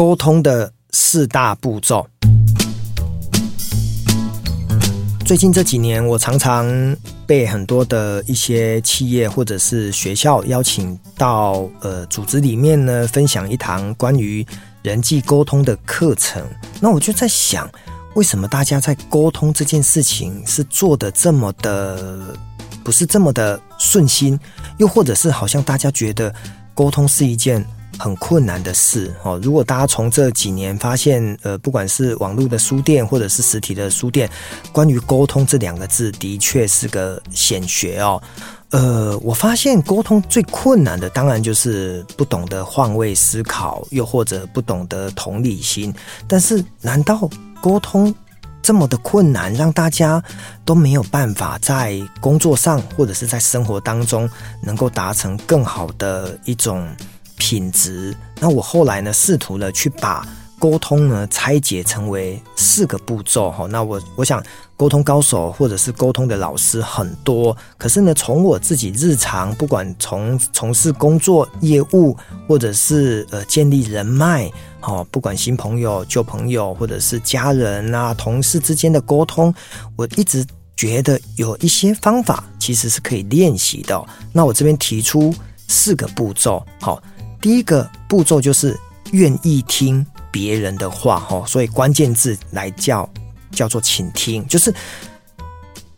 [0.00, 2.08] 沟通的四大步骤。
[5.26, 6.66] 最近这几年，我常常
[7.26, 14.42] 被很多的一些企业或者是学校邀请到呃组织里面呢，分享一堂关于
[14.80, 16.42] 人际沟通的课程。
[16.80, 17.70] 那我就在想，
[18.14, 22.34] 为什么大家在沟通这件事情是做的这么的
[22.82, 24.40] 不是这么的顺心，
[24.78, 26.34] 又或者是好像大家觉得
[26.72, 27.62] 沟通是一件
[28.00, 29.38] 很困难的事哦。
[29.42, 34.28] 如果大家从这几年发现，呃，不管是网络的书店或者是实体的书店，
[34.72, 38.20] 关于沟通这两个字，的确是个显学哦。
[38.70, 45.92] 呃，我发现沟通最困难的，当然就是不懂得换位思考，又或者不懂得同理心。
[46.26, 47.28] 但是，难道
[47.60, 48.14] 沟通
[48.62, 50.22] 这么的困难，让大家
[50.64, 54.30] 都没有办法在工作上或者是在生活当中
[54.62, 56.88] 能够达成更好的一种
[57.40, 63.66] 品质，那我后来呢，试图了去把沟通呢拆解成为四个步骤哈。
[63.66, 64.44] 那我我想，
[64.76, 72.14] 沟通高手或者是沟通的老师很多，可是呢，从我自己日常，不管从从事工作业务，
[72.46, 74.50] 或者是呃建立人脉，
[74.82, 79.52] 哦，不管新朋友、旧朋友，或者是家人啊、同事之间的沟通，
[79.96, 80.44] 我一直
[80.76, 83.98] 觉得有一些方法其实是可以练习的。
[84.30, 85.34] 那我这边提出
[85.66, 87.02] 四个步骤，好。
[87.40, 88.78] 第一个步骤就是
[89.12, 93.08] 愿意听别人的话，哈，所以关键字来叫
[93.50, 94.72] 叫做倾听，就是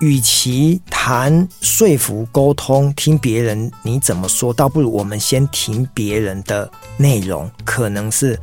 [0.00, 8.38] 与其谈说服、沟通、听别人你怎么说，倒不如我们先听别人的内容，可能是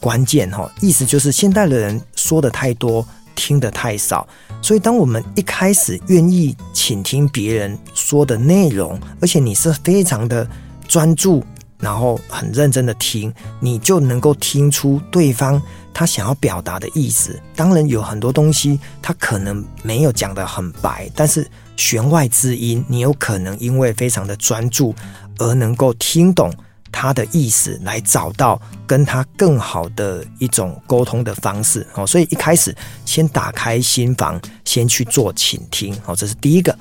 [0.00, 0.70] 关键，哈。
[0.80, 4.26] 意思就是现代的人说的太多，听的太少，
[4.60, 10.46] 所以当我们一开始愿意倾听别人说的内容，而且你是非常的
[10.88, 11.42] 专注。
[11.84, 15.60] 然后很认真的听，你就能够听出对方
[15.92, 17.38] 他想要表达的意思。
[17.54, 21.46] 当然有很多东西他可能没有讲得很白，但是
[21.76, 24.94] 弦外之音，你有可能因为非常的专注
[25.38, 26.50] 而能够听懂
[26.90, 31.86] 他的意思，来找到跟他更好的一种沟通的方式。
[31.94, 32.74] 哦，所以一开始
[33.04, 35.94] 先打开心房，先去做倾听。
[36.02, 36.74] 好，这是第一个。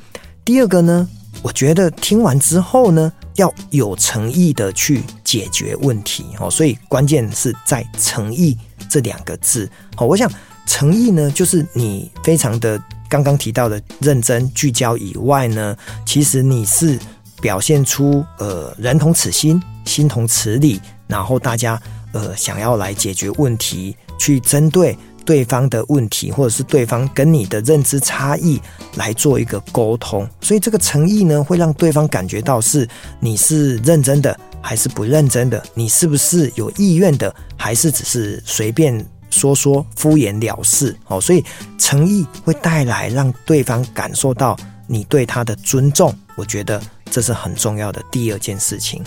[0.45, 1.09] 第二个呢？
[1.43, 8.57] 我觉得听完之后呢，要有诚意的去解决问题哦，所以关键是在“诚意”
[8.89, 9.69] 这两个字。
[9.95, 10.31] 好，我想
[10.65, 16.97] 诚意呢，就是你非常的刚刚提到的认真聚焦以外呢，其实你是
[17.41, 21.77] 表现出呃人同此心，心同此理，然后大家
[22.13, 24.97] 呃想要来解决问题，去针对。
[25.25, 28.61] 对方的问题，或者是对方跟你的认知差异
[28.95, 32.87] 来做一个沟通，所以这个诚意呢，会让对方感觉到是
[33.19, 40.95] 你是认真的还是不认真的，你是不是有意愿的，还是只是随便说说敷衍了事？
[41.07, 41.43] 哦，所以
[41.77, 44.57] 诚意会带来让对方感受到
[44.87, 49.03] 你对他的尊重，我觉得这是很重要的第二件事情。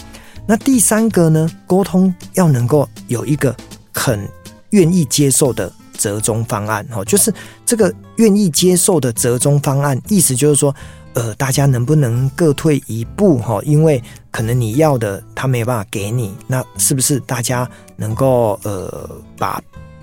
[0.47, 3.55] 那第三个呢，沟通要能够有一个
[3.93, 4.29] 很
[4.71, 5.73] 愿意接受的。
[6.07, 7.35] 折中方案，哈，就是
[7.65, 10.73] 这个愿意接受的折中方案，意思就是说，
[11.15, 14.01] 呃，大家能不能各退一步，哈，因为
[14.31, 19.61] 可能你要的他没有办法给你，那是不是大家能够呃把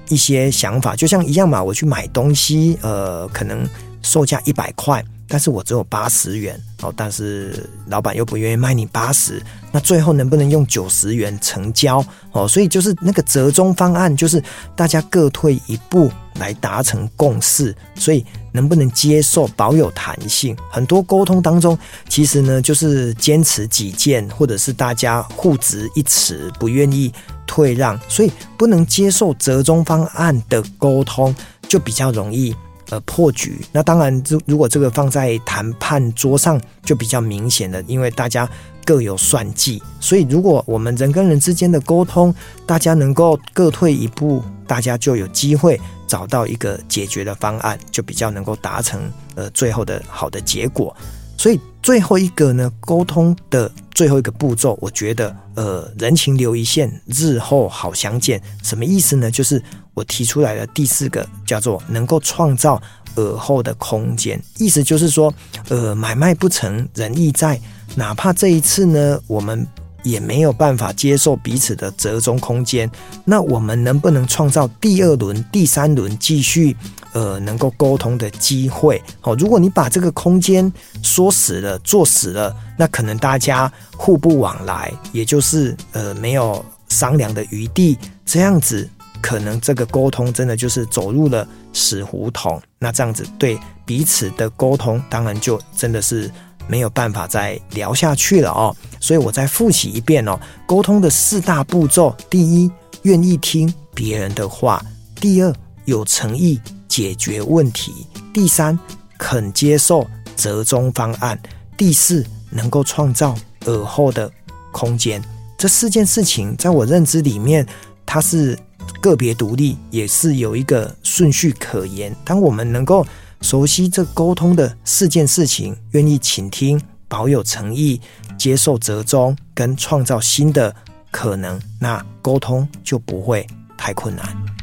[0.10, 3.66] 一些想法，就像一样嘛，我去买东西，呃，可能
[4.02, 5.02] 售价一百块。
[5.26, 9.42] 但是我只有八十元哦，但是老板又不愿意卖你八十，
[9.74, 12.48] 那最后能不能用九十元成交哦？
[12.48, 14.42] 所以就是那个折中方案，就是
[14.76, 20.56] 大家各退一步来达成共识，所以能不能接受，保有弹性。
[20.70, 21.76] 很多沟通当中，
[22.08, 27.12] 其实呢就是坚持己见，或者是大家互执一词，不愿意
[27.48, 31.36] 退让，所以不能接受折中方案的沟通
[31.68, 32.56] 就比较容易。
[32.94, 33.60] 呃，破局。
[33.72, 38.48] 那当然，如如果这个放在谈判桌上，就比较明显了，因为大家
[38.86, 39.82] 各有算计。
[40.00, 42.34] 所以，如果我们人跟人之间的沟通，
[42.68, 50.96] 大家能够各退一步，大家就有机会找到一个解决的方案，就比较能够达成呃最后的好的结果。
[51.36, 58.42] 所以最后一个呢，沟通的最后一个步骤，我觉得呃，人情留一线，日后好相见。
[58.62, 59.30] 什么意思呢？
[59.32, 59.62] 就是
[59.94, 62.82] 我提出来的第四个叫做能够创造
[63.16, 64.42] 尔后的空间。
[64.58, 65.34] 意思就是说，
[65.70, 67.60] 呃，买卖不成仁义在，
[67.96, 69.68] 哪怕这一次呢，我们。
[70.04, 72.92] 也没有办法接受彼此的折中空间，
[73.24, 76.76] 那我们能不能创造第二轮、第三轮继续
[77.14, 79.02] 呃能够沟通的机会？
[79.22, 80.72] 好，如果你把这个空间
[81.02, 88.90] 说死了、做死了，那可能大家互不往来，也就是呃没有商量的余地，这样子
[89.22, 92.62] 可能这个沟通真的就是走入了死胡同。
[92.78, 96.30] 那这样子对彼此的沟通，当然就真的是
[96.68, 98.76] 没有办法再聊下去了哦。
[99.00, 102.72] 所以我再复习一遍哦，沟通的四大步骤：第一，
[103.04, 104.80] 愿意听别人的话；
[105.16, 105.54] 第二，
[105.86, 106.60] 有诚意
[106.94, 108.78] 解决问题；第三，
[109.18, 111.36] 肯接受折中方案；
[111.76, 113.36] 第四，能够创造
[113.66, 114.32] 尔后的
[114.72, 115.20] 空间。
[115.58, 117.66] 这四件事情在我认知里面，
[118.06, 118.56] 它是
[119.02, 122.16] 个别独立，也是有一个顺序可言。
[122.24, 123.04] 当我们能够
[123.42, 128.00] 熟悉这沟通的四件事情，愿意倾听、保有诚意、
[128.38, 130.76] 接受折中跟创造新的
[131.10, 134.63] 可能，那沟通就不会太困难。